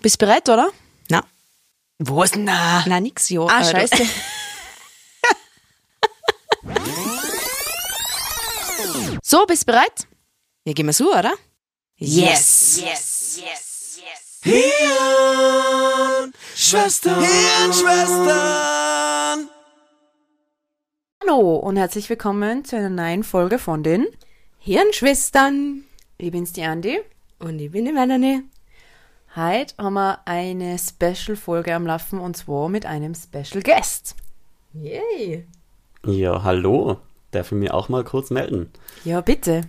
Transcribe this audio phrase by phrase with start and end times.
[0.00, 0.70] Bist du bereit, oder?
[1.08, 1.24] Na.
[1.98, 2.36] Was?
[2.36, 2.84] Na.
[2.86, 3.40] Na, nix, ja.
[3.40, 3.80] Ah, Alter.
[3.80, 3.96] scheiße.
[9.22, 10.06] so, bist du bereit?
[10.64, 11.32] Ja, gehen wir so, oder?
[11.96, 12.80] Yes.
[14.42, 19.48] Hirn, Schwestern, Hirnschwestern.
[21.20, 24.06] Hallo und herzlich willkommen zu einer neuen Folge von den
[24.58, 25.84] Hirnschwestern.
[26.18, 27.00] Ich bin's, die Andi.
[27.40, 28.44] Und ich bin die Melanie.
[29.38, 34.16] Heute haben wir eine Special-Folge am Laufen und zwar mit einem Special Guest.
[34.74, 35.46] Yay.
[36.04, 36.98] Ja, hallo.
[37.30, 38.68] Darf ich mich auch mal kurz melden?
[39.04, 39.60] Ja, bitte.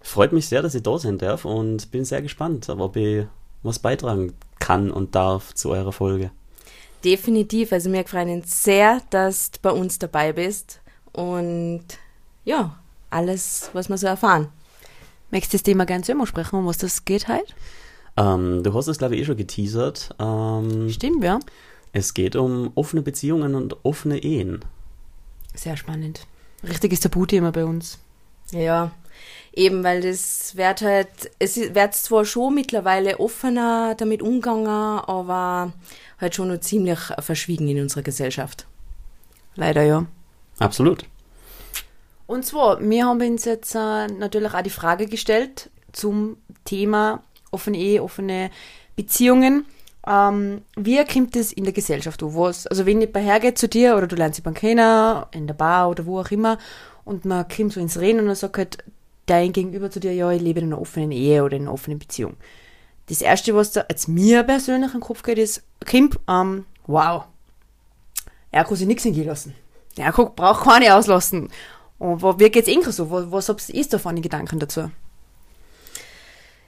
[0.00, 3.26] Freut mich sehr, dass ich da sein darf und bin sehr gespannt, ob ich
[3.64, 6.30] was beitragen kann und darf zu eurer Folge.
[7.02, 7.72] Definitiv.
[7.72, 10.80] Also mir freuen uns sehr, dass du bei uns dabei bist.
[11.12, 11.84] Und
[12.44, 12.78] ja,
[13.10, 14.50] alles, was wir so erfahren.
[15.32, 17.52] Möchtest du das Thema gerne selber sprechen, um was das geht heute?
[18.16, 20.14] Ähm, du hast es, glaube ich, eh schon geteasert.
[20.18, 21.40] Ähm, Stimmt, ja.
[21.92, 24.64] es geht um offene Beziehungen und offene Ehen.
[25.54, 26.26] Sehr spannend.
[26.62, 27.98] Richtiges Tabuthema bei uns.
[28.50, 28.92] Ja,
[29.52, 35.72] eben, weil das wird halt, es wird zwar schon mittlerweile offener damit umgegangen, aber
[36.20, 38.66] halt schon noch ziemlich verschwiegen in unserer Gesellschaft.
[39.56, 40.06] Leider ja.
[40.58, 41.04] Absolut.
[42.26, 47.22] Und zwar, wir haben uns jetzt äh, natürlich auch die Frage gestellt zum Thema
[47.54, 48.50] offene Ehe, offene
[48.96, 49.64] Beziehungen.
[50.06, 52.34] Ähm, wie kommt das in der Gesellschaft an?
[52.34, 55.88] Was, also wenn jemand hergeht zu dir oder du lernst jemanden kennen, in der Bar
[55.88, 56.58] oder wo auch immer,
[57.04, 58.78] und man kommt so ins Reden und dann sagt halt
[59.26, 61.98] dein Gegenüber zu dir, ja, ich lebe in einer offenen Ehe oder in einer offenen
[61.98, 62.36] Beziehung.
[63.06, 67.24] Das Erste, was da als mir persönlich in den Kopf geht, ist, Kim, ähm, wow,
[68.50, 69.54] er kann sich nichts hingehen lassen.
[70.12, 71.48] Guck, braucht keine auslassen.
[71.98, 73.10] Und wie geht's Ihnen so?
[73.10, 74.90] Was, was ihr da für Gedanken dazu?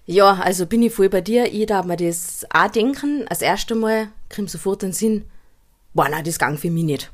[0.07, 1.53] Ja, also bin ich voll bei dir.
[1.53, 3.27] Ich darf mir das auch denken.
[3.29, 5.25] Als erstes Mal kommt sofort den Sinn,
[5.95, 7.11] boah, nein, das gang für mich nicht.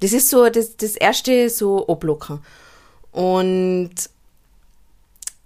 [0.00, 2.40] Das ist so das, das erste so ablocken.
[3.10, 3.94] Und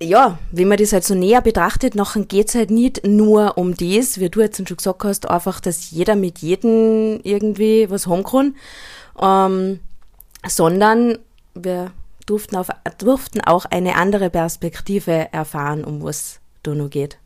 [0.03, 4.19] ja, wenn man das halt so näher betrachtet, nachher geht's halt nicht nur um das,
[4.19, 8.57] wie du jetzt schon gesagt hast, einfach, dass jeder mit jedem irgendwie was haben kann,
[9.21, 9.81] ähm,
[10.49, 11.19] sondern
[11.55, 11.93] wir
[12.27, 12.69] durften, auf,
[12.99, 17.19] durften auch eine andere Perspektive erfahren, um was da noch geht.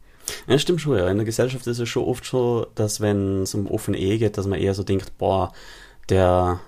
[0.47, 1.09] Ja, stimmt schon, ja.
[1.09, 4.39] In der Gesellschaft ist es schon oft so, dass wenn es um offene Ehe geht,
[4.39, 5.53] dass man eher so denkt, boah,
[6.09, 6.61] der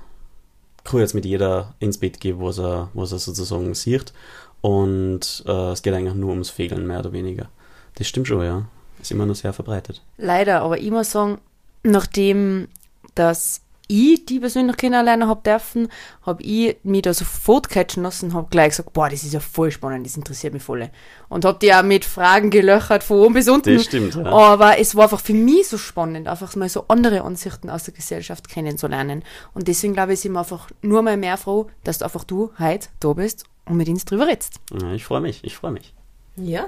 [0.84, 4.12] kann jetzt mit jeder ins Bett gehen, was er, was er sozusagen sieht.
[4.60, 7.48] Und äh, es geht eigentlich nur ums Fegeln, mehr oder weniger.
[7.94, 8.66] Das stimmt schon, ja.
[9.00, 10.02] Ist immer noch sehr verbreitet.
[10.16, 11.38] Leider, aber ich muss sagen,
[11.82, 12.68] nachdem
[13.16, 15.88] dass ich die persönlich kennenlernen hab dürfen,
[16.22, 19.40] hab ich mich da sofort catchen lassen und hab gleich gesagt, boah, das ist ja
[19.40, 20.90] voll spannend, das interessiert mich voll.
[21.28, 23.74] Und hab die auch mit Fragen gelöchert, von oben bis unten.
[23.74, 24.24] Das stimmt, ja.
[24.24, 27.94] Aber es war einfach für mich so spannend, einfach mal so andere Ansichten aus der
[27.94, 29.22] Gesellschaft kennenzulernen.
[29.54, 32.50] Und deswegen glaube ich, sind wir einfach nur mal mehr froh, dass du einfach du
[32.58, 34.60] heute da bist und mit uns drüber redest.
[34.80, 35.94] Ja, ich freue mich, ich freue mich.
[36.36, 36.66] Ja,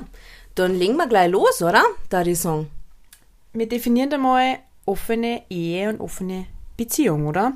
[0.55, 1.83] dann legen wir gleich los, oder?
[2.09, 2.69] Da die Song.
[3.53, 6.47] Wir definieren einmal offene Ehe und offene
[6.79, 7.53] Beziehung, oder?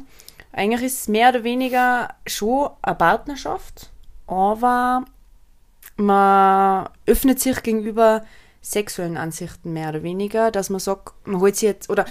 [0.52, 3.90] Eigentlich ist es mehr oder weniger schon eine Partnerschaft,
[4.26, 5.04] aber
[5.96, 8.24] man öffnet sich gegenüber
[8.60, 12.04] sexuellen Ansichten mehr oder weniger, dass man sagt, man holt sich jetzt, oder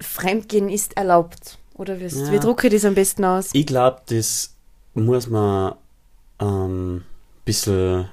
[0.00, 1.58] Fremdgehen ist erlaubt.
[1.74, 2.30] Oder wie, Ja.
[2.32, 3.50] wie drucke ich das am besten aus?
[3.52, 4.54] Ich glaube, das
[4.94, 5.74] muss man
[6.40, 7.04] ähm, ein
[7.44, 8.08] bisschen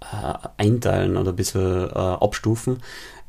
[0.00, 2.82] äh, einteilen oder ein bisschen äh, abstufen.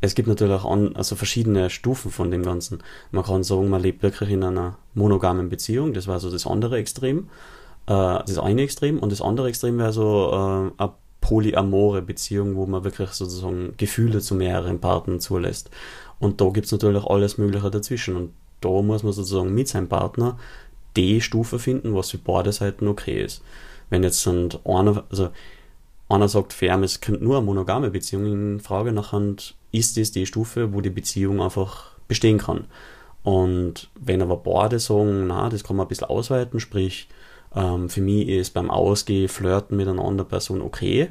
[0.05, 2.79] Es gibt natürlich auch an, also verschiedene Stufen von dem Ganzen.
[3.11, 6.77] Man kann sagen, man lebt wirklich in einer monogamen Beziehung, das war so das andere
[6.77, 7.29] Extrem,
[7.87, 12.67] äh, das eine Extrem, und das andere Extrem wäre so äh, eine polyamore Beziehung, wo
[12.67, 15.71] man wirklich sozusagen Gefühle zu mehreren Partnern zulässt.
[16.19, 18.15] Und da gibt es natürlich alles Mögliche dazwischen.
[18.15, 20.37] Und da muss man sozusagen mit seinem Partner
[20.95, 23.41] die Stufe finden, was für beide Seiten okay ist.
[23.89, 25.29] Wenn jetzt sind einer, also
[26.09, 29.35] einer sagt, es kommt nur eine monogame Beziehung in Frage, nachher
[29.71, 32.65] ist das die Stufe, wo die Beziehung einfach bestehen kann.
[33.23, 37.07] Und wenn aber beide sagen, na, das kann man ein bisschen ausweiten, sprich,
[37.55, 41.09] ähm, für mich ist beim Ausgehen, Flirten mit einer anderen Person okay,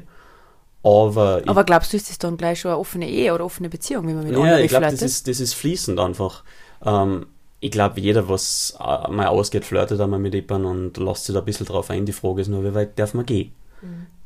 [0.85, 4.05] aber, Aber glaubst du, ist das dann gleich schon eine offene Ehe oder offene Beziehung,
[4.05, 6.43] wenn man mit ja, anderen ich glaube, das ist, das ist fließend einfach.
[6.85, 7.25] Ähm,
[7.59, 11.39] ich glaube, jeder, was äh, mal ausgeht, flirtet einmal mit jemandem und lässt sich da
[11.39, 12.05] ein bisschen drauf ein.
[12.05, 13.51] Die Frage ist nur, wie weit darf man gehen?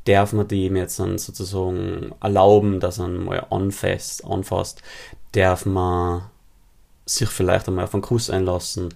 [0.06, 4.82] Darf man dem jetzt dann sozusagen erlauben, dass er mal anfasst, anfasst?
[5.32, 6.22] Darf man
[7.06, 8.88] sich vielleicht einmal auf einen Kuss einlassen?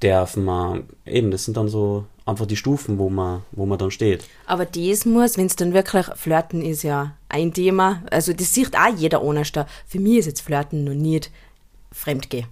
[0.00, 3.90] Darf man, eben, das sind dann so einfach die Stufen, wo man, wo man dann
[3.90, 4.24] steht.
[4.46, 8.02] Aber das muss, wenn es dann wirklich Flirten ist ja ein Thema.
[8.10, 9.66] Also das sieht auch jeder anders da.
[9.86, 11.30] Für mich ist jetzt Flirten noch nicht
[11.92, 12.46] Fremdgehen.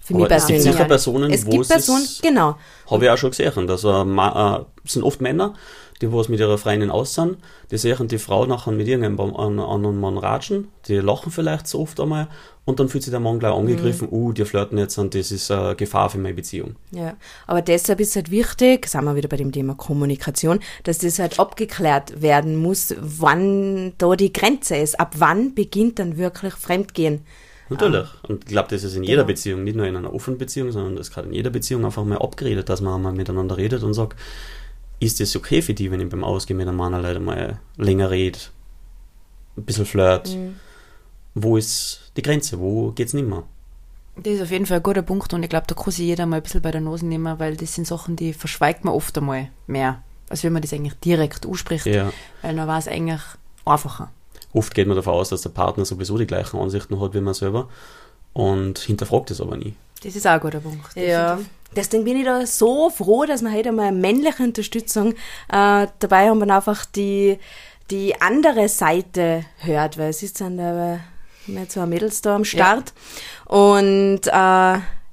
[0.00, 0.72] Für Aber mich es gibt persönlich.
[0.74, 2.56] sicher Personen, es wo gibt es Personen, ist- genau.
[2.90, 3.66] Habe ich auch schon gesehen.
[3.66, 5.54] dass äh, äh, sind oft Männer,
[6.00, 7.36] die was mit ihrer Freundin aus sind,
[7.70, 11.80] die sehen die Frau nachher mit irgendeinem an- anderen Mann ratschen, die lachen vielleicht so
[11.80, 12.28] oft einmal
[12.64, 14.14] und dann fühlt sich der Mann gleich angegriffen, Mhm.
[14.16, 16.76] uh, die flirten jetzt und das ist äh, Gefahr für meine Beziehung.
[16.92, 17.14] Ja,
[17.46, 21.38] aber deshalb ist halt wichtig, sind wir wieder bei dem Thema Kommunikation, dass das halt
[21.38, 24.98] abgeklärt werden muss, wann da die Grenze ist.
[24.98, 27.20] Ab wann beginnt dann wirklich Fremdgehen?
[27.68, 28.08] Natürlich.
[28.26, 29.28] Und ich glaube, das ist in jeder Genau.
[29.28, 32.04] Beziehung, nicht nur in einer offenen Beziehung, sondern das ist gerade in jeder Beziehung einfach
[32.04, 34.18] mal abgeredet, dass man einmal miteinander redet und sagt,
[35.00, 38.10] ist das okay für die, wenn ich beim Ausgehen mit einem Mann leider mal länger
[38.10, 38.38] rede,
[39.56, 40.28] ein bisschen flirt?
[40.34, 40.56] Mhm.
[41.34, 42.58] Wo ist die Grenze?
[42.60, 43.44] Wo geht's nicht mehr?
[44.16, 46.26] Das ist auf jeden Fall ein guter Punkt und ich glaube, da kann sich jeder
[46.26, 49.16] mal ein bisschen bei der Nase nehmen, weil das sind Sachen, die verschweigt man oft
[49.16, 52.12] einmal mehr, als wenn man das eigentlich direkt ausspricht, Ja.
[52.42, 53.20] weil dann war es eigentlich
[53.64, 54.10] einfacher.
[54.52, 57.34] Oft geht man davon aus, dass der Partner sowieso die gleichen Ansichten hat wie man
[57.34, 57.68] selber
[58.32, 59.74] und hinterfragt es aber nie.
[60.02, 60.94] Das ist auch ein guter Punkt.
[60.96, 61.38] Ja.
[61.76, 65.12] Deswegen bin ich da so froh, dass wir heute mal männliche Unterstützung
[65.48, 67.38] äh, dabei haben und einfach die,
[67.90, 71.00] die andere Seite hört, weil es ist dann da
[71.46, 72.92] mehr zwei Mädels da am Start.
[73.46, 74.30] Und äh,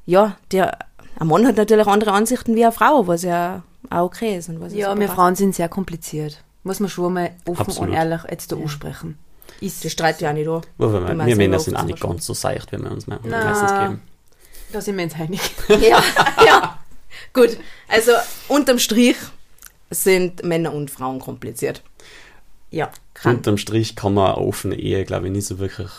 [0.05, 0.77] ja, der
[1.19, 4.49] ein Mann hat natürlich andere Ansichten wie eine Frau, was ja auch okay ist.
[4.49, 5.07] Und was Ja, wir.
[5.09, 6.43] Frauen sind sehr kompliziert.
[6.63, 7.89] Muss man schon mal offen Absolut.
[7.89, 9.17] und ehrlich jetzt da ansprechen.
[9.61, 10.61] Ist, Das streitet ja nicht an.
[10.77, 13.45] Wir, Wenn Männer sind auch nicht ganz so seicht, wie wir uns me- Na.
[13.45, 14.01] meistens geben.
[14.71, 15.41] Da sind wir uns einig.
[15.69, 16.03] Ja,
[16.45, 16.79] ja.
[17.33, 18.11] Gut, also
[18.47, 19.17] unterm Strich
[19.89, 21.83] sind Männer und Frauen kompliziert.
[22.71, 22.91] Ja.
[23.13, 23.37] Kann.
[23.37, 25.89] Unterm Strich kann man eine offene Ehe, glaube ich, nicht so wirklich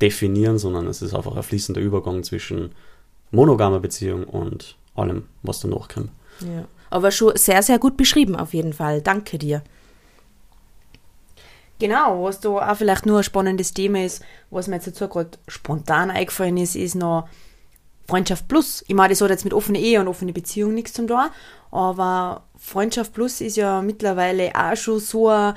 [0.00, 2.72] definieren, sondern es ist einfach ein fließender Übergang zwischen
[3.30, 6.10] monogamer Beziehung und allem, was danach kommt.
[6.40, 6.64] Ja.
[6.90, 9.00] Aber schon sehr, sehr gut beschrieben auf jeden Fall.
[9.00, 9.62] Danke dir.
[11.78, 15.30] Genau, was da auch vielleicht nur ein spannendes Thema ist, was mir jetzt dazu gerade
[15.48, 17.28] spontan eingefallen ist, ist noch
[18.12, 18.84] Freundschaft Plus.
[18.88, 21.30] Ich meine, das hat jetzt mit offener Ehe und offener Beziehung nichts zu tun,
[21.70, 25.54] aber Freundschaft Plus ist ja mittlerweile auch schon so ein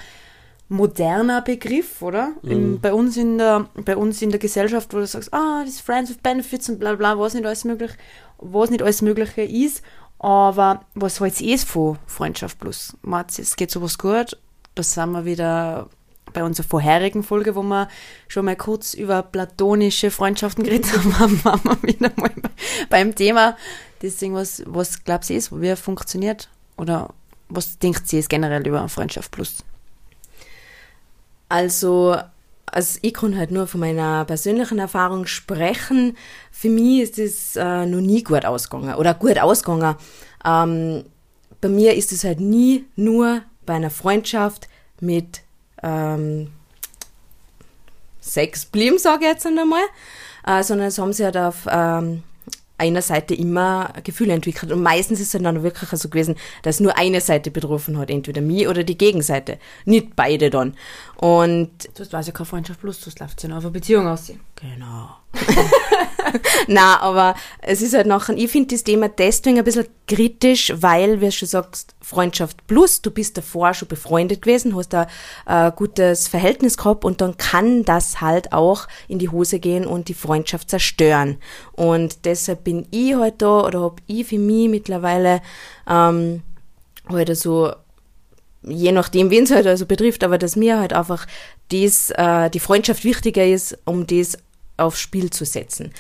[0.70, 2.32] moderner Begriff, oder?
[2.44, 5.74] In, bei, uns in der, bei uns in der Gesellschaft, wo du sagst, ah, das
[5.74, 7.92] ist Friends with Benefits und bla bla, was nicht alles möglich,
[8.38, 9.84] was nicht alles Mögliche ist.
[10.20, 12.96] Aber was hältst du eh von Freundschaft Plus?
[13.04, 14.38] Du, es geht sowas gut?
[14.76, 15.90] Das sind wir wieder
[16.36, 17.88] bei unserer vorherigen Folge, wo wir
[18.28, 21.12] schon mal kurz über platonische Freundschaften geredet haben,
[21.44, 22.50] waren wir wieder mal bei-
[22.90, 23.58] beim Thema.
[24.04, 26.50] Deswegen, was, was glaubst du, ist, wie funktioniert?
[26.78, 27.10] Oder
[27.50, 29.58] was denkt sie jetzt generell über Freundschaft Plus?
[31.50, 32.18] Also,
[32.66, 36.18] also ich kann halt nur von meiner persönlichen Erfahrung sprechen.
[36.52, 39.96] Für mich ist es äh, noch nie gut ausgegangen oder gut ausgegangen.
[40.44, 41.06] Ähm,
[41.62, 44.68] bei mir ist es halt nie nur bei einer Freundschaft
[45.00, 45.42] mit
[45.86, 46.52] ähm,
[48.20, 49.84] Sex blieben, sage ich jetzt einmal,
[50.46, 52.24] äh, sondern es haben sich halt auf ähm,
[52.78, 54.72] einer Seite immer Gefühle entwickelt.
[54.72, 58.42] Und meistens ist es dann wirklich so gewesen, dass nur eine Seite betroffen hat, entweder
[58.42, 59.60] mich oder die Gegenseite.
[59.86, 60.76] Nicht beide dann.
[61.16, 64.42] Und Das weiß ja keine Freundschaft Plus, das läuft ja auf eine Beziehung aussehen.
[64.56, 65.10] Genau.
[66.68, 71.22] Na, aber es ist halt nachher, ich finde das Thema deswegen ein bisschen kritisch, weil,
[71.22, 75.08] wie du schon sagst, Freundschaft plus, du bist davor schon befreundet gewesen, hast da
[75.46, 80.08] ein gutes Verhältnis gehabt und dann kann das halt auch in die Hose gehen und
[80.08, 81.38] die Freundschaft zerstören.
[81.74, 85.42] Und deshalb bin ich halt da oder hab ich für mich mittlerweile
[85.88, 86.44] ähm,
[87.10, 87.72] halt so
[88.68, 91.28] je nachdem, wen es halt also betrifft, aber dass mir halt einfach
[91.70, 94.38] das, äh, die Freundschaft wichtiger ist, um das
[94.78, 95.92] aufs Spiel zu setzen.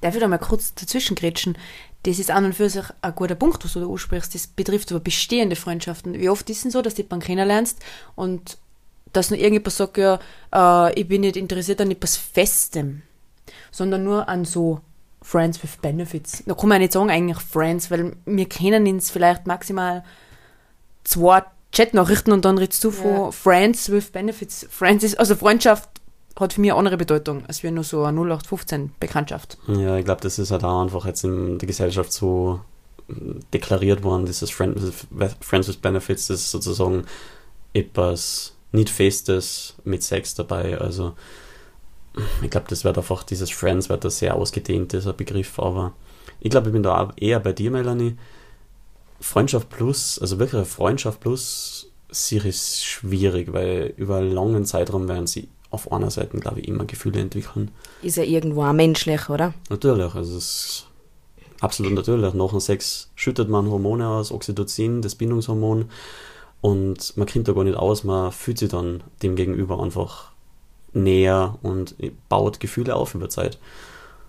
[0.00, 1.58] Darf ich da mal kurz dazwischen grätschen?
[2.04, 4.34] Das ist an und für sich ein guter Punkt, was du da ansprichst.
[4.34, 6.14] Das betrifft aber bestehende Freundschaften.
[6.18, 7.78] Wie oft ist es so, dass du jemanden kennenlernst
[8.14, 8.56] und
[9.12, 10.18] dass nur irgendjemand sagt, ja,
[10.54, 13.02] äh, ich bin nicht interessiert an etwas Festem,
[13.70, 14.80] sondern nur an so
[15.20, 16.42] Friends with Benefits.
[16.46, 20.02] Da kann man ja nicht sagen eigentlich Friends, weil wir kennen uns vielleicht maximal
[21.04, 21.42] zwei
[21.72, 23.30] Chatnachrichten und dann redest du von Ja.
[23.30, 24.66] Friends with Benefits.
[24.70, 25.88] Friends ist, also Freundschaft
[26.36, 29.58] hat für mich eine andere Bedeutung, als wir nur so eine 0815 Bekanntschaft.
[29.66, 32.60] Ja, ich glaube, das ist halt auch einfach jetzt in der Gesellschaft so
[33.08, 33.14] äh,
[33.52, 34.76] deklariert worden, dieses Friend
[35.10, 37.04] with, Friends with Benefits, das ist sozusagen
[37.72, 40.78] etwas nicht Festes mit Sex dabei.
[40.78, 41.14] Also
[42.42, 45.92] ich glaube, das wird einfach, dieses Friends wird da sehr ausgedehnt, Begriff, aber
[46.40, 48.16] ich glaube, ich bin da eher bei dir, Melanie.
[49.20, 55.08] Freundschaft plus, also wirklich eine Freundschaft plus, sie ist schwierig, weil über einen langen Zeitraum
[55.08, 57.70] werden sie auf einer Seite, glaube ich, immer Gefühle entwickeln.
[58.02, 59.54] Ist ja irgendwo auch menschlich, oder?
[59.68, 60.86] Natürlich, also es
[61.60, 62.32] Absolut natürlich.
[62.32, 65.90] Nach dem Sex schüttet man Hormone aus, Oxytocin, das Bindungshormon.
[66.62, 70.32] Und man kommt da gar nicht aus, man fühlt sich dann dem Gegenüber einfach
[70.92, 71.94] näher und
[72.28, 73.58] baut Gefühle auf über Zeit.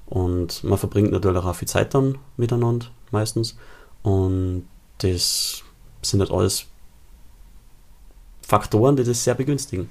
[0.05, 3.57] Und man verbringt natürlich auch viel Zeit dann miteinander, meistens.
[4.03, 4.67] Und
[4.99, 5.63] das
[6.01, 6.65] sind halt alles
[8.41, 9.89] Faktoren, die das sehr begünstigen.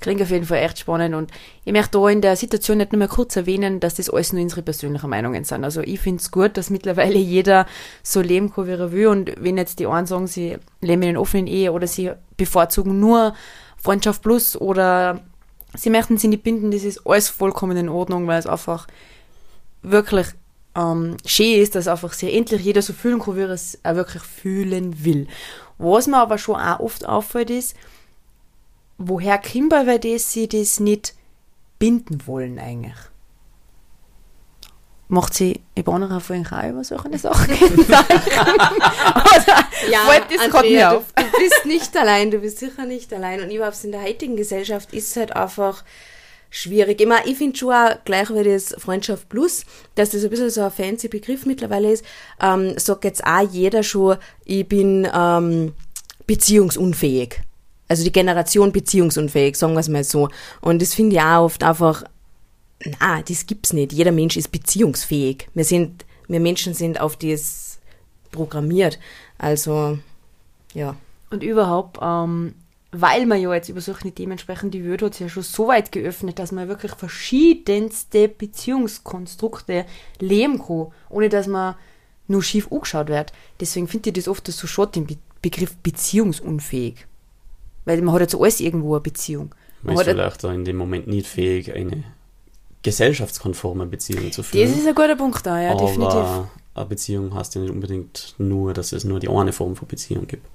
[0.00, 1.32] Klingt auf jeden Fall echt spannend und
[1.64, 4.42] ich möchte da in der Situation nicht nur mal kurz erwähnen, dass das alles nur
[4.42, 5.64] unsere persönlichen Meinungen sind.
[5.64, 7.66] Also ich finde es gut, dass mittlerweile jeder
[8.04, 11.08] so leben kann, wie er will und wenn jetzt die einen sagen, sie leben in
[11.10, 13.34] einer offenen Ehe oder sie bevorzugen nur
[13.76, 15.20] Freundschaft plus oder
[15.74, 18.86] sie möchten sie nicht binden, das ist alles vollkommen in Ordnung, weil es einfach
[19.82, 20.28] wirklich
[20.76, 23.94] ähm, schön ist, dass einfach sich endlich jeder so fühlen kann, wie er es auch
[23.96, 25.26] wirklich fühlen will.
[25.78, 27.74] Was mir aber schon auch oft auffällt ist,
[28.98, 31.14] woher kommt weil das sie das nicht
[31.78, 32.96] binden wollen eigentlich?
[35.10, 37.54] Macht sie Ibanera von euch auch über solche Sachen?
[37.54, 38.04] Oder
[39.90, 40.00] Ja,
[40.38, 41.04] Andrea, mir du, auf?
[41.16, 43.40] du bist nicht allein, du bist sicher nicht allein.
[43.40, 45.82] Und überhaupt in der heutigen Gesellschaft ist es halt einfach
[46.50, 47.00] schwierig.
[47.00, 49.64] Ich, mein, ich finde schon auch, gleich wie das Freundschaft Plus,
[49.94, 52.04] dass das ein bisschen so ein fancy Begriff mittlerweile ist,
[52.40, 55.72] ähm, sagt jetzt auch jeder schon, ich bin ähm,
[56.26, 57.40] beziehungsunfähig.
[57.88, 60.28] Also die Generation beziehungsunfähig, sagen wir es mal so.
[60.60, 62.04] Und das finde ich auch oft einfach,
[63.00, 63.92] na, das gibt's nicht.
[63.92, 65.48] Jeder Mensch ist beziehungsfähig.
[65.54, 67.78] Wir sind, wir Menschen sind auf das
[68.30, 68.98] programmiert.
[69.38, 69.98] Also,
[70.74, 70.96] ja.
[71.30, 72.54] Und überhaupt, ähm,
[72.92, 75.68] weil man ja jetzt über solche Themen sprechen, die Welt hat sich ja schon so
[75.68, 79.84] weit geöffnet, dass man wirklich verschiedenste Beziehungskonstrukte
[80.20, 81.74] leben kann, ohne dass man
[82.28, 83.32] nur schief angeschaut wird.
[83.60, 87.06] Deswegen finde ich das oft so schade, den Be Begriff beziehungsunfähig.
[87.88, 89.54] Weil man hat jetzt alles irgendwo eine Beziehung.
[89.82, 92.04] Man Man ist vielleicht da in dem Moment nicht fähig, eine
[92.82, 94.70] gesellschaftskonforme Beziehung zu das führen.
[94.70, 96.14] ist ein guter Punkt da, ja, definitiv.
[96.14, 99.88] aber eine Beziehung heißt ja nicht unbedingt nur, dass es nur die eine Form von
[99.88, 100.46] Beziehung gibt.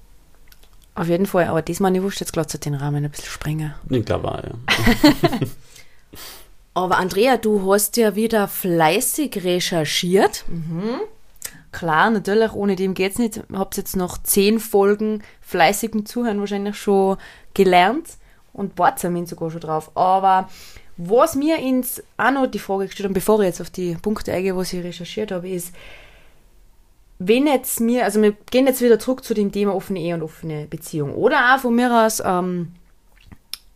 [0.94, 3.74] Auf jeden Fall, aber diesmal, ich wusste jetzt gerade den Rahmen ein bisschen sprengen.
[3.90, 4.52] Ich glaube auch, ja.
[6.76, 10.46] Aber Andrea, du hast ja wieder fleißig recherchiert.
[11.74, 13.42] Klar, natürlich, ohne dem geht's nicht.
[13.52, 17.18] Habt jetzt noch zehn Folgen fleißigen Zuhören wahrscheinlich schon
[17.54, 18.18] gelernt
[18.54, 19.92] und wart sogar schon drauf.
[19.96, 20.48] Aber
[20.98, 24.32] was mir ins auch noch die Frage gestellt haben, bevor ich jetzt auf die Punkte
[24.32, 25.74] eingehe, was ich recherchiert habe, ist,
[27.18, 30.22] wenn jetzt mir, also wir gehen jetzt wieder zurück zu dem Thema offene Ehe und
[30.22, 31.16] offene Beziehung.
[31.16, 32.74] Oder auch von mir aus ähm,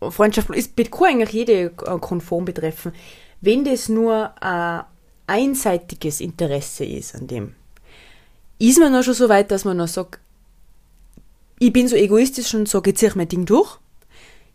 [0.00, 2.92] Freundschaft, ist, kann eigentlich jede äh, konform betreffen,
[3.40, 4.84] wenn das nur ein
[5.26, 7.57] einseitiges Interesse ist an dem.
[8.58, 10.18] Ist man noch schon so weit, dass man noch sagt,
[11.58, 13.78] ich bin so egoistisch und sage, ich ziehe mein Ding durch?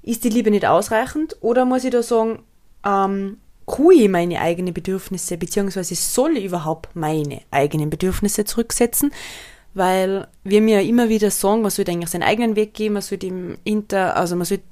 [0.01, 1.37] Ist die Liebe nicht ausreichend?
[1.41, 2.43] Oder muss ich da sagen,
[2.85, 9.13] ähm, kann ich meine eigenen Bedürfnisse, beziehungsweise soll ich überhaupt meine eigenen Bedürfnisse zurücksetzen?
[9.73, 13.01] Weil wir mir ja immer wieder sagen, man sollte eigentlich seinen eigenen Weg gehen, man
[13.01, 14.63] sollte ihm hinter, also man sollte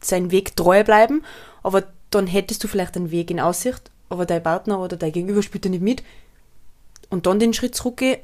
[0.00, 1.22] seinen Weg treu bleiben,
[1.62, 5.42] aber dann hättest du vielleicht einen Weg in Aussicht, aber dein Partner oder dein Gegenüber
[5.42, 6.02] spielt da nicht mit.
[7.08, 8.18] Und dann den Schritt zurückgehen,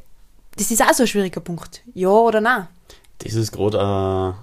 [0.56, 1.82] das ist auch so ein schwieriger Punkt.
[1.94, 2.68] Ja oder nein?
[3.18, 4.34] Das ist gerade ein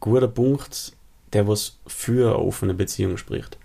[0.00, 0.92] guter Punkt,
[1.32, 3.58] der was für eine offene Beziehung spricht.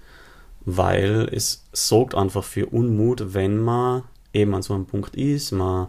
[0.65, 5.87] Weil es sorgt einfach für Unmut, wenn man eben an so einem Punkt ist, man,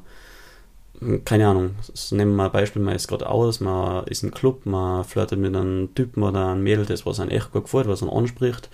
[1.25, 1.75] keine Ahnung,
[2.11, 5.55] nehmen wir ein Beispiel, man ist gerade aus, man ist im Club, man flirtet mit
[5.55, 8.71] einem Typen oder einem Mädel, das was einem echt gut gefällt, was einen anspricht.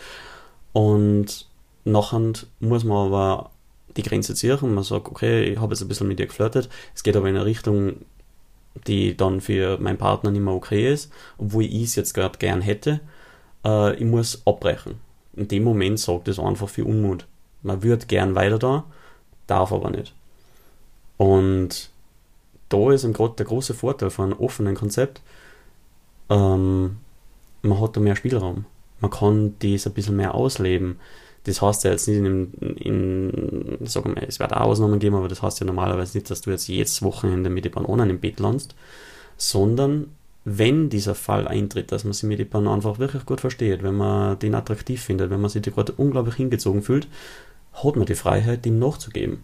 [0.73, 1.47] Und
[1.85, 3.50] nachher muss man aber
[3.99, 4.75] die Grenze ziehen.
[4.75, 6.69] Man sagt, okay, ich habe jetzt ein bisschen mit dir geflirtet.
[6.95, 7.97] Es geht aber in eine Richtung,
[8.87, 12.61] die dann für meinen Partner nicht mehr okay ist, obwohl ich es jetzt gerade gern
[12.61, 13.00] hätte.
[13.64, 15.00] Äh, ich muss abbrechen.
[15.35, 17.26] In dem Moment sorgt es einfach für Unmut.
[17.62, 18.85] Man würde gern weiter da,
[19.47, 20.14] darf aber nicht.
[21.17, 21.90] Und
[22.69, 25.21] da ist im Grunde der große Vorteil von einem offenen Konzept.
[26.28, 26.99] Ähm,
[27.62, 28.64] man hat da mehr Spielraum.
[29.00, 30.99] Man kann das ein bisschen mehr ausleben.
[31.49, 35.28] Das heißt ja jetzt nicht in, in sagen wir, es wird auch Ausnahmen geben, aber
[35.28, 38.38] das heißt ja normalerweise nicht, dass du jetzt jedes Wochenende mit den Bananen im Bett
[38.38, 38.75] landest,
[39.38, 40.11] sondern
[40.45, 44.38] wenn dieser Fall eintritt, dass man sich mit jemandem einfach wirklich gut versteht, wenn man
[44.38, 47.09] den attraktiv findet, wenn man sich gerade unglaublich hingezogen fühlt,
[47.73, 49.43] hat man die Freiheit, ihm nachzugeben.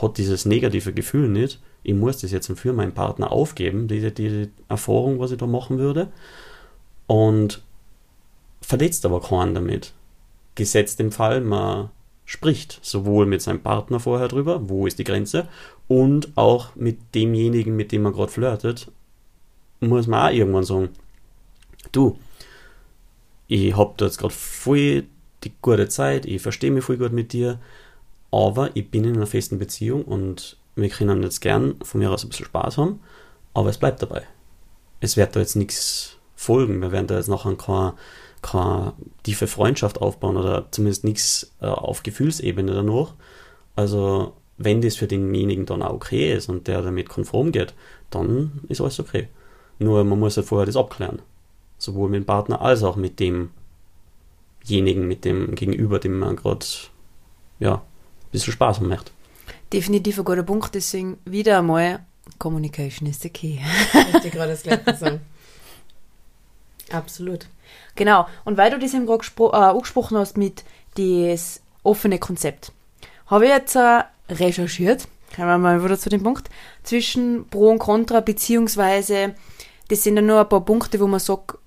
[0.00, 4.48] Hat dieses negative Gefühl nicht, ich muss das jetzt für meinen Partner aufgeben, diese, diese
[4.68, 6.08] Erfahrung, was ich da machen würde,
[7.06, 7.62] und
[8.62, 9.92] verletzt aber keinen damit.
[10.54, 11.90] Gesetzt im Fall, man
[12.24, 15.48] spricht sowohl mit seinem Partner vorher drüber, wo ist die Grenze,
[15.88, 18.90] und auch mit demjenigen, mit dem man gerade flirtet,
[19.80, 20.90] muss man auch irgendwann sagen,
[21.90, 22.18] du,
[23.48, 25.04] ich hab da jetzt gerade voll
[25.44, 27.58] die gute Zeit, ich verstehe mich voll gut mit dir,
[28.30, 32.24] aber ich bin in einer festen Beziehung und wir können jetzt gern von mir aus
[32.24, 33.00] ein bisschen Spaß haben,
[33.52, 34.22] aber es bleibt dabei.
[35.00, 36.80] Es wird da jetzt nichts folgen.
[36.80, 37.94] Wir werden da jetzt nachher keine,
[38.42, 43.14] keine tiefe Freundschaft aufbauen oder zumindest nichts äh, auf Gefühlsebene danach.
[43.76, 47.74] Also, wenn das für denjenigen dann auch okay ist und der damit konform geht,
[48.10, 49.28] dann ist alles okay.
[49.78, 51.22] Nur man muss ja vorher das abklären.
[51.78, 56.66] Sowohl mit dem Partner als auch mit demjenigen, mit dem Gegenüber, dem man gerade
[57.58, 59.12] ja, ein bisschen Spaß haben möchte.
[59.72, 62.04] Definitiv ein guter Punkt, deswegen wieder einmal,
[62.38, 63.58] Communication is the key.
[64.12, 65.20] Richtig, gerade das gleiche sagen.
[66.92, 67.46] Absolut.
[67.94, 70.64] Genau, und weil du das eben gerade äh, angesprochen hast mit
[70.96, 72.72] das offene Konzept,
[73.26, 76.48] habe ich jetzt äh, recherchiert, kommen wir mal wieder zu dem Punkt,
[76.82, 79.34] zwischen Pro und Contra, beziehungsweise
[79.88, 81.58] das sind ja nur ein paar Punkte, wo man sagt,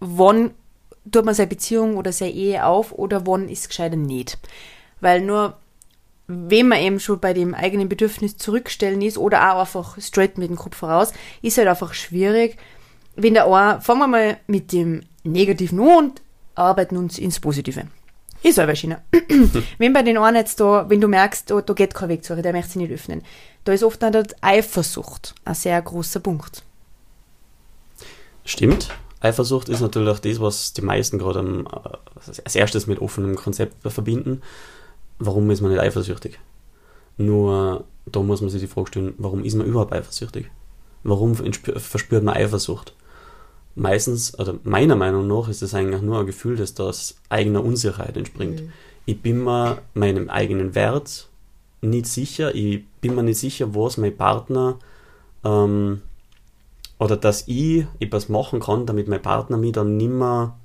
[0.00, 0.52] wann
[1.10, 4.38] tut man seine Beziehung oder seine Ehe auf oder wann ist es gescheiter nicht.
[5.00, 5.56] Weil nur
[6.28, 10.48] wenn man eben schon bei dem eigenen Bedürfnis zurückstellen ist oder auch einfach straight mit
[10.48, 12.56] dem Kopf voraus, ist halt einfach schwierig,
[13.16, 16.22] wenn der eine, fangen wir mal mit dem Negativen an und
[16.54, 17.86] arbeiten uns ins Positive.
[18.42, 19.02] Ist aber Schiene.
[19.78, 22.42] wenn bei den einen jetzt da, wenn du merkst, da, da geht kein Weg zurück,
[22.42, 23.22] der möchte sich nicht öffnen,
[23.64, 26.64] da ist oft dann Eifersucht ein sehr großer Punkt.
[28.44, 28.90] Stimmt.
[29.20, 34.42] Eifersucht ist natürlich das, was die meisten gerade äh, als erstes mit offenem Konzept verbinden.
[35.20, 36.40] Warum ist man nicht eifersüchtig?
[37.16, 40.50] Nur da muss man sich die Frage stellen, warum ist man überhaupt eifersüchtig?
[41.04, 42.94] Warum verspürt man Eifersucht?
[43.74, 48.16] Meistens, oder meiner Meinung nach, ist es eigentlich nur ein Gefühl, das aus eigener Unsicherheit
[48.16, 48.60] entspringt.
[48.60, 48.72] Mhm.
[49.06, 51.28] Ich bin mir meinem eigenen Wert
[51.80, 54.78] nicht sicher, ich bin mir nicht sicher, was mein Partner
[55.44, 56.02] ähm,
[56.98, 60.56] oder dass ich etwas machen kann, damit mein Partner mich dann nimmer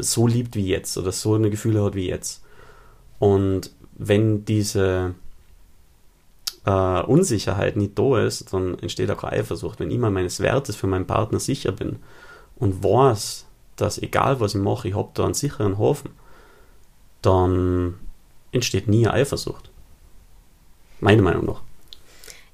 [0.00, 2.42] so liebt wie jetzt oder so eine Gefühle hat wie jetzt.
[3.20, 5.14] Und wenn diese
[6.64, 9.80] äh, Unsicherheit nicht da ist, dann entsteht auch Eifersucht.
[9.80, 11.98] Wenn ich mir meines Wertes für meinen Partner sicher bin
[12.56, 16.10] und weiß, dass egal was ich mache, ich habe da einen sicheren Hafen,
[17.22, 17.98] dann
[18.52, 19.70] entsteht nie Eifersucht.
[21.00, 21.62] Meiner Meinung nach.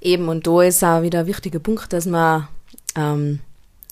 [0.01, 2.47] Eben, und da ist auch wieder ein wichtiger Punkt, dass man
[2.95, 3.41] ähm,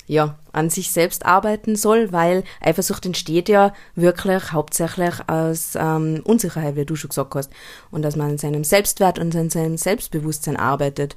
[0.07, 6.77] ja, an sich selbst arbeiten soll, weil Eifersucht entsteht ja wirklich hauptsächlich aus ähm, Unsicherheit,
[6.77, 7.51] wie du schon gesagt hast.
[7.91, 11.17] Und dass man an seinem Selbstwert und an seinem Selbstbewusstsein arbeitet.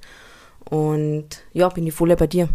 [0.69, 2.49] Und ja, bin ich voll bei dir.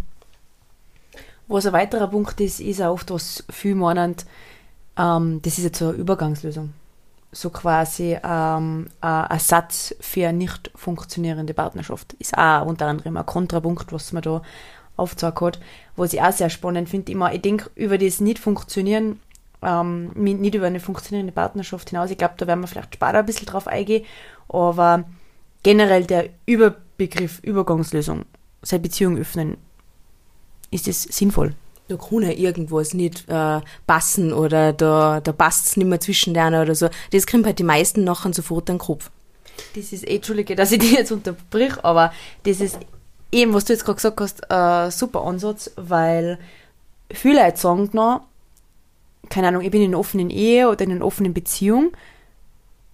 [1.48, 4.16] Was ein weiterer Punkt ist, ist auch oft, was viel meinen,
[4.96, 6.72] ähm, das ist jetzt so eine Übergangslösung.
[7.30, 12.14] So quasi ähm, ein Ersatz für eine nicht funktionierende Partnerschaft.
[12.14, 14.42] Ist auch unter anderem ein Kontrapunkt, was man da
[14.96, 15.61] aufgezeigt hat,
[15.96, 17.12] was ich auch sehr spannend finde.
[17.12, 19.20] Immer, ich denke über das Nicht-Funktionieren,
[19.62, 22.11] ähm, nicht über eine funktionierende Partnerschaft hinaus.
[22.11, 24.05] Ich glaube, da werden wir vielleicht später ein bisschen drauf eingehen,
[24.48, 25.05] aber
[25.62, 28.24] generell der Überbegriff Übergangslösung,
[28.62, 29.57] seine Beziehung öffnen,
[30.70, 31.55] ist es sinnvoll.
[31.88, 36.33] Da kann ja irgendwas nicht äh, passen oder da, da passt es nicht mehr zwischen
[36.33, 36.88] denen oder so.
[37.11, 39.11] Das kriegen halt die meisten nachher sofort den Kopf.
[39.74, 42.12] Das ist eh, Entschuldige, dass ich dich jetzt unterbrich, aber
[42.44, 42.78] das ist
[43.32, 46.38] eben, was du jetzt gerade gesagt hast, ein super Ansatz, weil
[47.10, 48.22] viele Leute sagen noch,
[49.28, 51.92] keine Ahnung, ich bin in einer offenen Ehe oder in einer offenen Beziehung,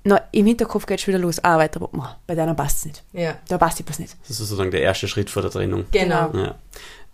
[0.05, 3.05] na, im Hinterkopf geht es wieder los, ah, weiter, oh, bei deiner passt es nicht.
[3.13, 3.37] Ja.
[3.49, 4.17] Da passt etwas nicht.
[4.23, 5.85] Das ist sozusagen der erste Schritt vor der Trennung.
[5.91, 6.31] Genau.
[6.33, 6.55] Ja.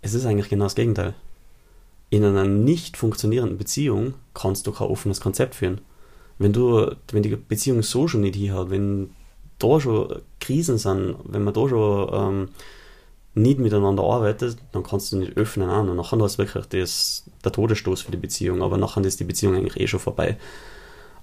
[0.01, 1.13] Es ist eigentlich genau das Gegenteil.
[2.09, 5.81] In einer nicht funktionierenden Beziehung kannst du kein offenes Konzept führen.
[6.37, 9.09] Wenn du, wenn die Beziehung so schon nicht hier hat, wenn
[9.59, 12.49] da schon Krisen sind, wenn man da schon ähm,
[13.35, 15.89] nicht miteinander arbeitet, dann kannst du nicht öffnen an.
[15.89, 18.63] Und nachher ist wirklich das, der Todesstoß für die Beziehung.
[18.63, 20.37] Aber nachher ist die Beziehung eigentlich eh schon vorbei.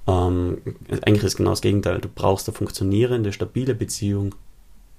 [0.07, 2.01] Ähm, eigentlich ist genau das Gegenteil.
[2.01, 4.35] Du brauchst eine funktionierende, stabile Beziehung,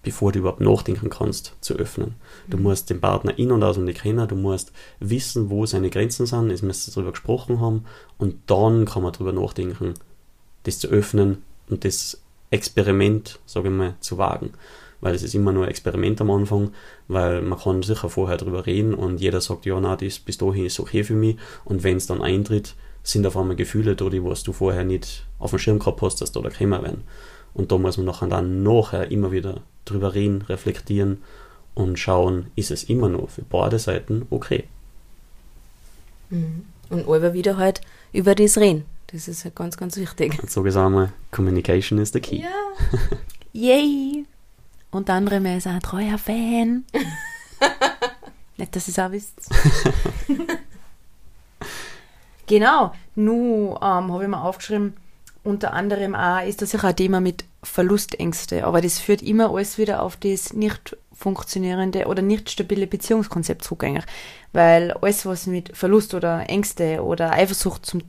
[0.01, 2.15] bevor du überhaupt nachdenken kannst, zu öffnen.
[2.47, 2.63] Du mhm.
[2.63, 6.61] musst den Partner in- und auswendig kennen, du musst wissen, wo seine Grenzen sind, es
[6.61, 7.85] müsste darüber gesprochen haben
[8.17, 9.93] und dann kann man darüber nachdenken,
[10.63, 14.53] das zu öffnen und das Experiment, sage ich mal, zu wagen
[15.03, 16.71] weil es ist immer nur ein Experiment am Anfang,
[17.07, 20.65] weil man kann sicher vorher drüber reden und jeder sagt, ja, na, das bis dahin
[20.65, 21.35] ist okay für mich
[21.65, 25.25] und wenn es dann eintritt, sind auf einmal Gefühle da, die was du vorher nicht
[25.37, 27.03] auf dem Schirm gehabt hast, dass da kommen werden.
[27.53, 31.21] Und da muss man nachher dann nachher immer wieder drüber reden, reflektieren
[31.75, 34.63] und schauen, ist es immer noch für beide Seiten okay.
[36.29, 36.65] Mhm.
[36.89, 37.81] Und immer wieder halt
[38.13, 38.85] über das reden.
[39.07, 40.39] Das ist halt ganz, ganz wichtig.
[40.41, 42.37] Und so gesagt mal, Communication is the key.
[42.37, 42.49] Ja.
[43.53, 44.25] Yay!
[44.93, 46.85] Unter anderem er ist ein treuer Fan.
[48.57, 49.49] Nicht, dass ihr es auch wisst.
[52.45, 52.93] genau.
[53.15, 54.95] Nun ähm, habe ich mir aufgeschrieben,
[55.43, 59.77] unter anderem auch ist das sicher ein Thema mit Verlustängste, aber das führt immer alles
[59.77, 64.05] wieder auf das nicht funktionierende oder nicht stabile Beziehungskonzept zurück eigentlich.
[64.51, 68.03] Weil alles, was mit Verlust oder Ängste oder Eifersucht zum,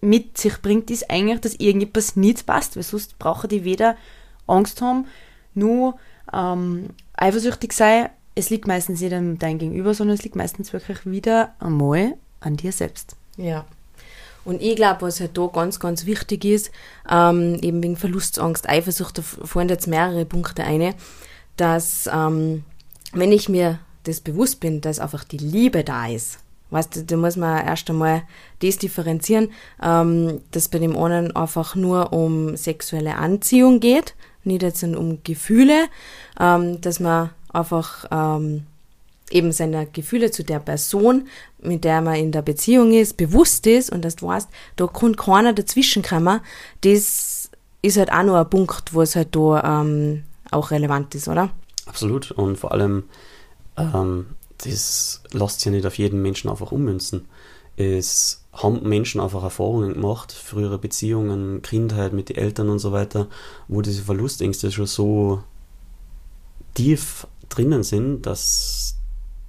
[0.00, 3.96] mit sich bringt, ist eigentlich, dass irgendetwas nicht passt, weil sonst brauche die weder
[4.48, 5.06] Angst haben,
[5.54, 5.96] nur
[6.32, 8.08] ähm, eifersüchtig sein.
[8.34, 12.56] Es liegt meistens nicht an dein Gegenüber, sondern es liegt meistens wirklich wieder einmal an
[12.56, 13.16] dir selbst.
[13.36, 13.64] Ja.
[14.44, 16.72] Und ich glaube, was halt da ganz, ganz wichtig ist,
[17.08, 20.94] ähm, eben wegen Verlustangst, Eifersucht, da fallen jetzt mehrere Punkte ein,
[21.56, 22.64] dass ähm,
[23.12, 26.38] wenn ich mir das bewusst bin, dass einfach die Liebe da ist,
[26.70, 28.22] weißt du, da muss man erst einmal
[28.60, 34.82] das differenzieren, ähm, dass bei dem einen einfach nur um sexuelle Anziehung geht, nicht jetzt
[34.82, 35.86] um Gefühle,
[36.38, 38.64] ähm, dass man einfach ähm,
[39.30, 41.28] eben seiner Gefühle zu der Person,
[41.60, 45.16] mit der man in der Beziehung ist, bewusst ist und dass du weißt, da kann
[45.16, 46.40] keiner dazwischen kommen,
[46.82, 47.50] das
[47.82, 51.50] ist halt auch noch ein Punkt, wo es halt da ähm, auch relevant ist, oder?
[51.86, 52.30] Absolut.
[52.30, 53.04] Und vor allem,
[53.76, 54.26] ähm,
[54.58, 57.26] das lässt sich ja nicht auf jeden Menschen einfach ummünzen.
[57.76, 63.28] Es haben Menschen einfach Erfahrungen gemacht, frühere Beziehungen, Kindheit mit den Eltern und so weiter,
[63.68, 65.42] wo diese Verlustängste schon so
[66.74, 68.96] tief drinnen sind, dass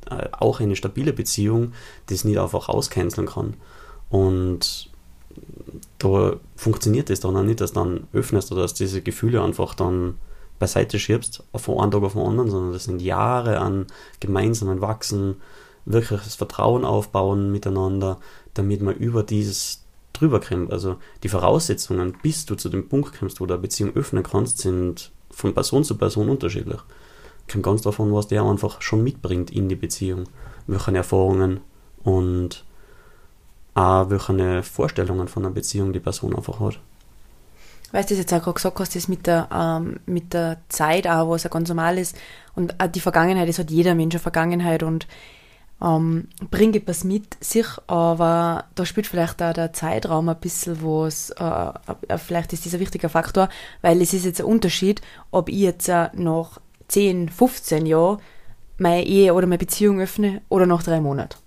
[0.09, 1.73] äh, auch eine stabile Beziehung
[2.07, 3.55] das nicht einfach auscanceln kann.
[4.09, 4.89] Und
[5.99, 9.73] da funktioniert es dann auch nicht, dass du dann öffnest oder dass diese Gefühle einfach
[9.73, 10.17] dann
[10.59, 13.87] beiseite schiebst, von einem Tag auf den anderen, sondern das sind Jahre an
[14.19, 15.35] gemeinsamen Wachsen,
[15.85, 18.19] wirkliches Vertrauen aufbauen miteinander,
[18.53, 20.71] damit man über dieses drüber kommt.
[20.71, 24.59] Also die Voraussetzungen, bis du zu dem Punkt kommst, wo du eine Beziehung öffnen kannst,
[24.59, 26.79] sind von Person zu Person unterschiedlich
[27.51, 30.25] kommt ganz davon, was der einfach schon mitbringt in die Beziehung.
[30.67, 31.59] Welche Erfahrungen
[32.03, 32.63] und
[33.75, 36.79] auch welche Vorstellungen von einer Beziehung die Person einfach hat.
[37.91, 41.29] Weißt du, jetzt auch gerade gesagt hast, das mit der, ähm, mit der Zeit auch,
[41.29, 42.15] was ja ganz normal ist.
[42.55, 45.05] Und auch die Vergangenheit, das hat jeder Mensch eine Vergangenheit und
[45.81, 51.31] ähm, bringt etwas mit sich, aber da spielt vielleicht auch der Zeitraum ein bisschen was,
[51.31, 53.49] äh, vielleicht ist dieser ein wichtiger Faktor,
[53.81, 58.19] weil es ist jetzt ein Unterschied, ob ich jetzt äh, noch 10, 15 Jahren
[58.77, 61.37] meine Ehe oder meine Beziehung öffne oder nach drei Monaten.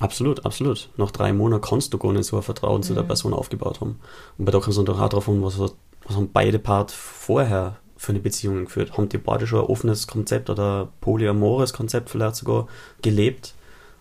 [0.00, 0.90] Absolut, absolut.
[0.96, 3.08] Nach drei Monaten kannst du gar nicht so ein Vertrauen zu der mhm.
[3.08, 3.98] Person aufgebaut haben.
[4.36, 5.74] Und bei da kommt es natürlich auch darauf an, was, was
[6.10, 8.96] haben beide Part vorher für eine Beziehung geführt.
[8.96, 12.68] Haben die beide schon ein offenes Konzept oder ein polyamores Konzept vielleicht sogar
[13.02, 13.54] gelebt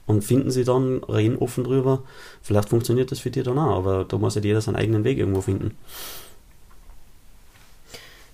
[0.08, 2.02] und finden sie dann, reden offen drüber.
[2.42, 5.20] Vielleicht funktioniert das für dich dann auch, aber da muss ja jeder seinen eigenen Weg
[5.20, 5.78] irgendwo finden.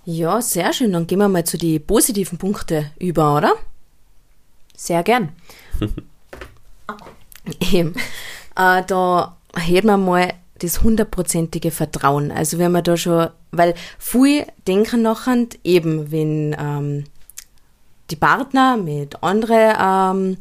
[0.06, 0.94] Ja, sehr schön.
[0.94, 3.54] Dann gehen wir mal zu den positiven Punkten über, oder?
[4.76, 5.30] Sehr gern.
[7.72, 7.96] Eben.
[8.56, 12.32] Äh, da hört man mal das hundertprozentige Vertrauen.
[12.32, 17.06] Also wenn man da schon, weil viele denken nachher eben, wenn ähm,
[18.10, 20.38] die Partner mit anderen ähm,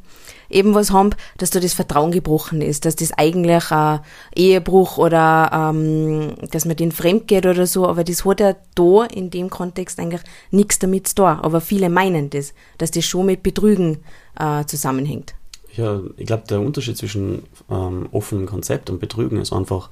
[0.52, 4.00] eben was haben, dass da das Vertrauen gebrochen ist, dass das eigentlich ein
[4.34, 9.04] Ehebruch oder ähm, dass man den fremd geht oder so, aber das hat ja da
[9.04, 11.26] in dem Kontext eigentlich nichts damit zu tun.
[11.26, 13.98] Aber viele meinen das, dass das schon mit Betrügen
[14.38, 15.34] äh, zusammenhängt.
[15.74, 19.90] Ja, ich glaube, der Unterschied zwischen ähm, offenem Konzept und Betrügen ist einfach,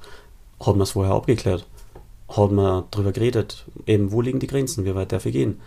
[0.59, 1.65] hat man es vorher abgeklärt?
[2.29, 5.59] Hat man darüber geredet, eben wo liegen die Grenzen, wie weit darf ich gehen?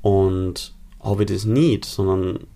[0.00, 2.46] Und habe ich das nicht, sondern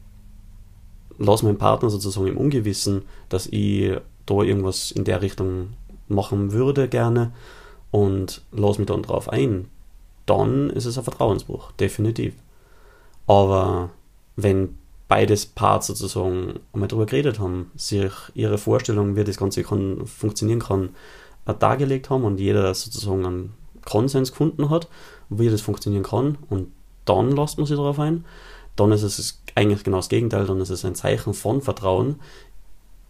[1.24, 5.70] lasse meinen Partner sozusagen im Ungewissen, dass ich da irgendwas in der Richtung
[6.08, 7.32] machen würde gerne
[7.90, 9.68] und lasse mich dann drauf ein,
[10.26, 12.34] dann ist es ein Vertrauensbruch, definitiv.
[13.26, 13.90] Aber
[14.36, 14.76] wenn
[15.08, 20.60] beides Parts sozusagen einmal darüber geredet haben, sich ihre Vorstellung, wie das Ganze kann, funktionieren
[20.60, 20.90] kann,
[21.58, 23.54] dargelegt haben und jeder sozusagen einen
[23.84, 24.88] Konsens gefunden hat,
[25.28, 26.72] wie das funktionieren kann und
[27.04, 28.24] dann lasst man sich darauf ein,
[28.76, 32.20] dann ist es eigentlich genau das Gegenteil, dann ist es ein Zeichen von Vertrauen.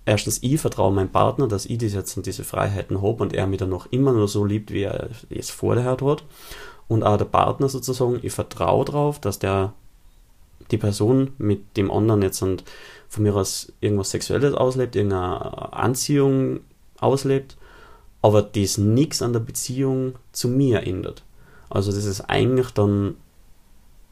[0.05, 3.47] Erstens, ich vertraue meinem Partner, dass ich das jetzt und diese Freiheiten habe und er
[3.47, 6.03] mich dann noch immer nur so liebt, wie er es vorher hat.
[6.89, 9.73] Und auch der Partner sozusagen, ich vertraue darauf, dass der
[10.71, 12.65] die Person mit dem anderen jetzt und
[13.09, 16.61] von mir aus irgendwas Sexuelles auslebt, irgendeine Anziehung
[16.99, 17.57] auslebt,
[18.23, 21.23] aber das nichts an der Beziehung zu mir ändert.
[21.69, 23.17] Also das ist eigentlich dann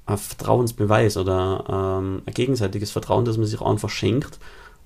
[0.06, 4.38] Vertrauensbeweis oder ähm, ein gegenseitiges Vertrauen, das man sich einfach schenkt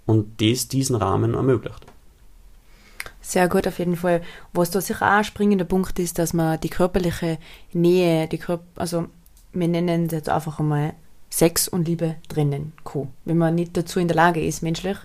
[0.06, 1.86] und das diesen Rahmen ermöglicht.
[3.20, 4.20] Sehr gut, auf jeden Fall.
[4.52, 7.38] Was da sicher auch ein springender Punkt ist, dass man die körperliche
[7.72, 9.06] Nähe, die Körper, also
[9.54, 10.92] wir nennen es jetzt einfach einmal
[11.30, 13.08] Sex und Liebe trennen kann.
[13.24, 14.98] Wenn man nicht dazu in der Lage ist, menschlich,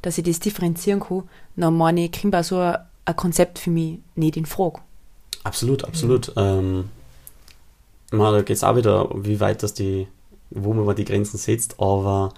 [0.00, 1.24] dass ich das differenzieren kann,
[1.54, 4.80] dann meine ich, kommt auch so ein Konzept für mich nicht in Frage.
[5.44, 6.28] Absolut, absolut.
[6.34, 6.42] Mhm.
[6.42, 6.84] Ähm,
[8.10, 10.06] man, da geht es auch wieder, wie weit das die,
[10.50, 12.32] wo man die Grenzen setzt, aber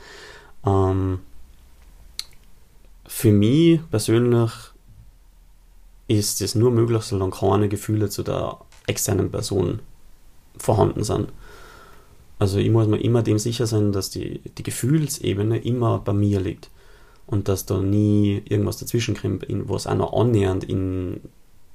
[0.64, 1.20] ähm,
[3.06, 4.52] für mich persönlich
[6.08, 9.80] ist es nur möglich, solange keine Gefühle zu der externen Person
[10.56, 11.28] vorhanden sind.
[12.38, 16.40] Also ich muss mir immer dem sicher sein, dass die, die Gefühlsebene immer bei mir
[16.40, 16.70] liegt
[17.26, 21.20] und dass da nie irgendwas dazwischen kommt, was auch noch annähernd in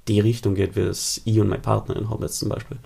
[0.08, 2.78] die Richtung geht, wie es ich und meine Partnerin haben jetzt zum Beispiel.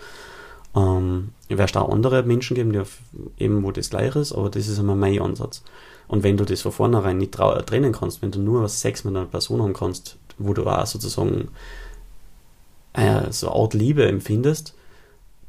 [0.77, 2.99] Ähm, wirst auch andere Menschen geben, die auf,
[3.37, 5.63] eben wo das gleich ist, aber das ist immer mein Ansatz.
[6.07, 9.25] Und wenn du das von vornherein nicht trennen kannst, wenn du nur Sex mit einer
[9.25, 11.49] Person haben kannst, wo du auch sozusagen
[12.93, 14.73] äh, so eine Art Liebe empfindest,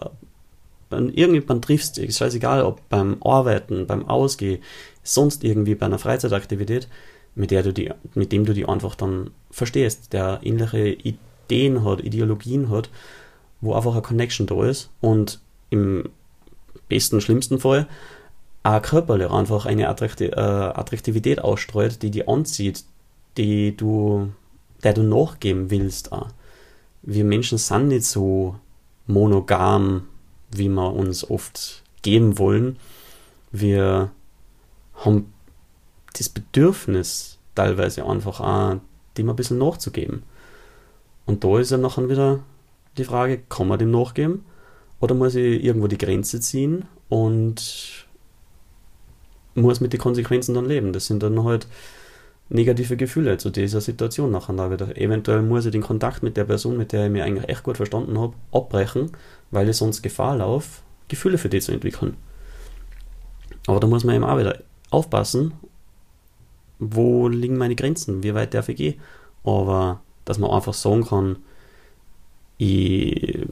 [0.92, 4.62] irgendjemand triffst, ist scheißegal, ob beim Arbeiten, beim Ausgehen,
[5.04, 6.90] sonst irgendwie bei einer Freizeitaktivität,
[7.34, 12.02] mit der du die, mit dem du die einfach dann verstehst, der ähnliche Ideen hat,
[12.02, 12.90] Ideologien hat,
[13.62, 16.10] wo einfach eine Connection da ist und im
[16.90, 17.88] besten, schlimmsten Fall
[18.64, 22.84] auch körperlich einfach eine Attrakti äh, Attraktivität ausstreut, die die anzieht,
[23.38, 24.32] die du,
[24.84, 26.12] der du nachgeben willst.
[26.12, 26.28] Auch.
[27.02, 28.56] Wir Menschen sind nicht so
[29.08, 30.08] monogam
[30.54, 32.78] wie wir uns oft geben wollen.
[33.52, 34.12] Wir
[34.96, 35.34] haben
[36.18, 38.80] das Bedürfnis, teilweise einfach auch,
[39.18, 40.24] dem ein bisschen nachzugeben.
[41.26, 42.40] Und da ist ja nachher wieder
[42.98, 44.46] die Frage, kann man dem nachgeben?
[45.00, 48.08] Oder muss ich irgendwo die Grenze ziehen und
[49.56, 50.94] muss mit den Konsequenzen dann leben?
[50.94, 51.68] Das sind dann halt
[52.50, 54.98] negative Gefühle zu dieser Situation nachher da wieder.
[54.98, 57.78] Eventuell muss ich den Kontakt mit der Person, mit der ich mich eigentlich echt gut
[57.78, 59.12] verstanden habe, abbrechen,
[59.52, 62.18] weil ich sonst Gefahr laufe, Gefühle für die zu entwickeln.
[63.68, 64.60] Aber da muss man eben auch wieder
[64.90, 65.54] aufpassen,
[66.80, 69.00] wo liegen meine Grenzen, wie weit darf ich gehen.
[69.44, 71.38] Aber dass man einfach sagen kann,
[72.58, 73.48] ich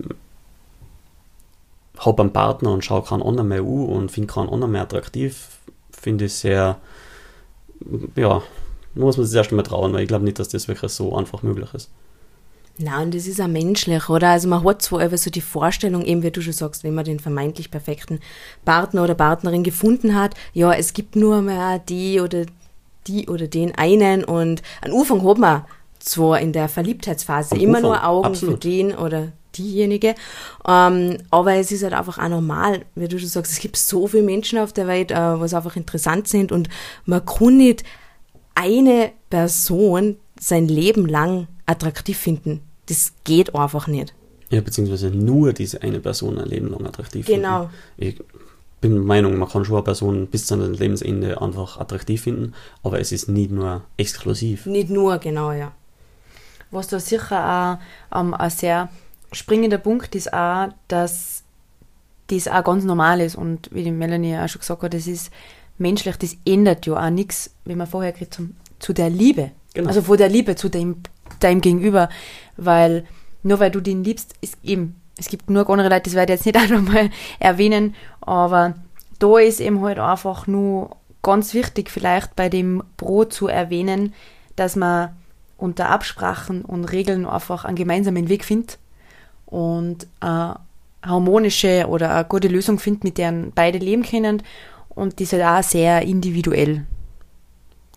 [1.98, 5.60] habe einen Partner und schaue keinen anderen mehr an und finde keinen anderen mehr attraktiv,
[6.00, 6.78] finde ich sehr,
[8.16, 8.42] ja,
[8.96, 11.44] muss man sich erst einmal trauen, weil ich glaube nicht, dass das wirklich so einfach
[11.44, 11.90] möglich ist.
[12.82, 14.30] Nein, und das ist auch menschlich, oder?
[14.30, 17.20] Also man hat zwar so die Vorstellung, eben wie du schon sagst, wenn man den
[17.20, 18.22] vermeintlich perfekten
[18.64, 22.46] Partner oder Partnerin gefunden hat, ja, es gibt nur mehr die oder
[23.08, 25.66] die oder den einen und an Anfang hat man
[26.00, 28.56] zwar in der Verliebtheitsphase Am immer Ufang, nur Augen absolut.
[28.56, 30.16] für den oder diejenige,
[30.68, 34.08] ähm, aber es ist halt einfach auch normal, wie du schon sagst, es gibt so
[34.08, 36.70] viele Menschen auf der Welt, äh, was einfach interessant sind und
[37.06, 37.84] man kann nicht
[38.56, 42.62] eine Person sein Leben lang attraktiv finden.
[42.88, 44.14] Das geht einfach nicht.
[44.50, 47.70] Ja, beziehungsweise nur diese eine Person ein Leben lang attraktiv genau.
[47.70, 47.72] finden.
[47.98, 48.10] Genau.
[48.10, 48.22] Ich
[48.82, 52.54] bin der Meinung, man kann schon eine Person bis zu seinem Lebensende einfach attraktiv finden,
[52.84, 54.66] aber es ist nicht nur exklusiv.
[54.66, 55.74] Nicht nur, genau, ja.
[56.72, 57.80] Was da sicher
[58.12, 58.90] auch ähm, sehr
[59.32, 61.44] springender Punkt ist auch, dass
[62.28, 65.32] das auch ganz normal ist und wie die Melanie auch schon gesagt hat, das ist
[65.78, 69.52] menschlich, das ändert ja auch nichts, wie man vorher gesagt haben, zu der Liebe.
[69.74, 69.88] Genau.
[69.88, 70.98] Also von der Liebe zu dem,
[71.40, 72.10] deinem Gegenüber.
[72.58, 73.06] weil
[73.42, 76.40] nur weil du den liebst, ist eben, es gibt nur andere Leute, das werde ich
[76.40, 78.76] jetzt nicht einfach mal erwähnen, aber
[79.20, 84.14] da ist eben halt einfach nur ganz wichtig vielleicht bei dem Brot zu erwähnen,
[84.56, 85.16] dass man
[85.58, 88.78] unter Absprachen und Regeln einfach einen gemeinsamen Weg findet
[89.50, 90.60] und eine
[91.04, 94.44] harmonische oder eine gute Lösung findet, mit der beide leben können
[94.90, 96.86] und die ist halt auch sehr individuell.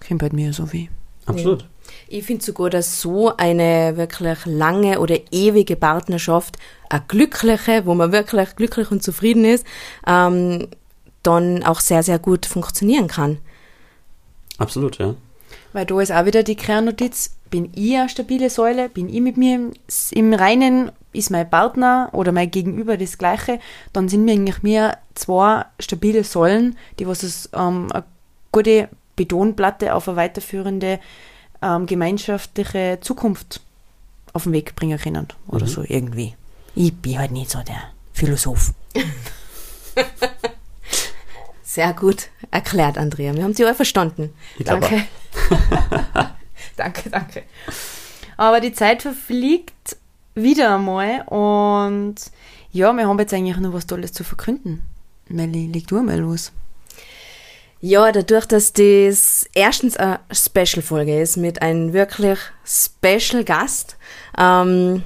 [0.06, 0.88] Kommt halt mir so wie.
[1.26, 1.66] Absolut.
[2.08, 8.12] Ich finde sogar, dass so eine wirklich lange oder ewige Partnerschaft, eine glückliche, wo man
[8.12, 9.66] wirklich glücklich und zufrieden ist,
[10.06, 10.68] ähm,
[11.22, 13.38] dann auch sehr, sehr gut funktionieren kann.
[14.58, 15.14] Absolut, ja.
[15.72, 19.36] Weil da ist auch wieder die Kernnotiz, bin ich eine stabile Säule, bin ich mit
[19.36, 19.72] mir im,
[20.10, 23.60] im Reinen, ist mein Partner oder mein Gegenüber das Gleiche,
[23.92, 28.02] dann sind wir eigentlich mehr zwei stabile Säulen, die was es ähm, eine
[28.50, 30.98] gute Betonplatte auf eine weiterführende
[31.60, 33.60] ähm, gemeinschaftliche Zukunft
[34.32, 35.28] auf den Weg bringen können.
[35.46, 35.70] Oder Mhm.
[35.70, 36.34] so irgendwie.
[36.74, 37.82] Ich bin halt nicht so der
[38.14, 38.72] Philosoph.
[41.62, 43.34] Sehr gut erklärt, Andrea.
[43.34, 44.30] Wir haben Sie auch verstanden.
[44.58, 45.04] Ich Danke.
[46.76, 47.42] danke, danke.
[48.37, 49.96] Aber die Zeit verfliegt
[50.35, 52.16] wieder einmal und
[52.72, 54.82] ja, wir haben jetzt eigentlich noch was Tolles zu verkünden.
[55.28, 56.52] Melli, leg du mal los.
[57.80, 63.96] Ja, dadurch, dass das erstens eine Special-Folge ist mit einem wirklich Special Gast
[64.38, 65.02] ähm,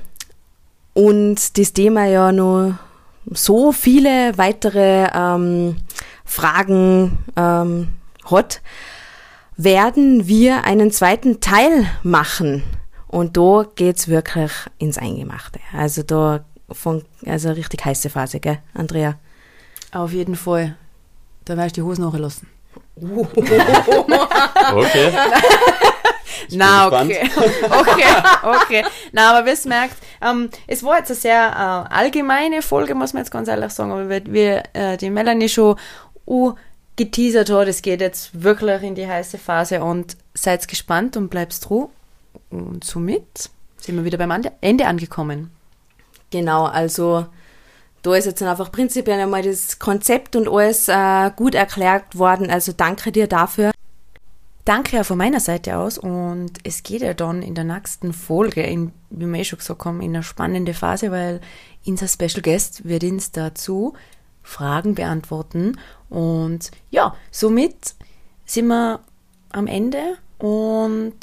[0.92, 2.74] und das Thema ja noch
[3.30, 5.76] so viele weitere ähm,
[6.24, 7.88] Fragen ähm,
[8.30, 8.60] hat,
[9.56, 12.62] werden wir einen zweiten Teil machen.
[13.08, 15.60] Und da geht's wirklich ins Eingemachte.
[15.72, 19.18] Also da von, also eine richtig heiße Phase, gell, Andrea?
[19.92, 20.76] Auf jeden Fall.
[21.44, 22.48] Da werde ich die Hosen nachlassen.
[24.66, 25.12] Okay.
[26.50, 27.30] Na, okay.
[27.64, 28.04] okay,
[28.42, 28.84] okay.
[29.12, 33.12] Na, aber wie es merkt, ähm, es war jetzt eine sehr äh, allgemeine Folge, muss
[33.12, 35.76] man jetzt ganz ehrlich sagen, aber wie wir äh, die Melanie schon
[36.26, 36.54] uh,
[36.96, 41.68] geteasert hat, es geht jetzt wirklich in die heiße Phase und seid gespannt und bleibt
[41.68, 41.88] dran.
[42.50, 45.50] Und somit sind wir wieder beim Ende angekommen.
[46.30, 47.26] Genau, also
[48.02, 52.50] da ist jetzt einfach prinzipiell einmal das Konzept und alles äh, gut erklärt worden.
[52.50, 53.72] Also danke dir dafür.
[54.64, 58.62] Danke auch von meiner Seite aus und es geht ja dann in der nächsten Folge,
[58.62, 61.40] in, wie wir eh schon gesagt haben, in eine spannende Phase, weil
[61.86, 63.94] unser Special Guest wird uns dazu
[64.46, 65.78] Fragen beantworten
[66.08, 67.94] und ja, somit
[68.44, 69.00] sind wir
[69.50, 71.18] am Ende und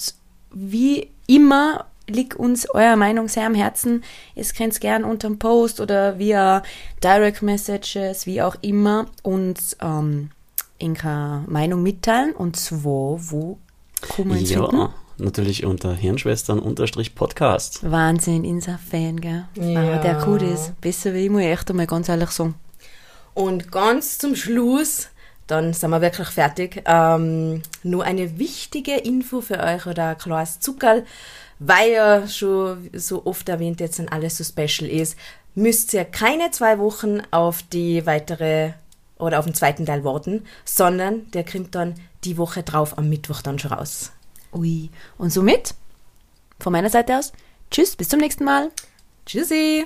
[0.52, 4.04] wie immer liegt uns eure Meinung sehr am Herzen.
[4.36, 6.64] Ihr könnt es gern unter dem Post oder via
[7.04, 10.30] Direct Messages, wie auch immer, uns ähm,
[10.80, 12.34] Inka Meinung mitteilen.
[12.34, 13.58] Und zwar, wo
[14.02, 14.76] kann man uns finden?
[14.78, 17.90] Ja, natürlich unter Hirnschwestern-Podcast.
[17.90, 19.46] Wahnsinn, unser Fan, gell?
[19.56, 19.94] Ja.
[19.94, 20.80] Ah, der gut ist.
[20.82, 22.56] Besser wie ich, muss ich echt einmal ganz ehrlich sagen.
[23.34, 25.10] Und ganz zum Schluss,
[25.48, 30.60] dann sind wir wirklich fertig, ähm, nur eine wichtige Info für euch oder ein kleines
[30.60, 31.06] Zuckerl,
[31.60, 35.18] weil ja schon so oft erwähnt jetzt dann alles so special ist,
[35.56, 38.74] müsst ihr keine zwei Wochen auf die weitere
[39.18, 43.42] oder auf den zweiten Teil warten, sondern der kommt dann die Woche drauf am Mittwoch
[43.42, 44.12] dann schon raus.
[44.54, 44.90] Ui.
[45.18, 45.76] Und somit,
[46.60, 47.34] von meiner Seite aus,
[47.72, 48.70] tschüss, bis zum nächsten Mal.
[49.26, 49.86] Tschüssi!